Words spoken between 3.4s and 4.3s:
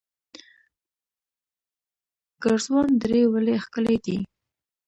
ښکلې دي؟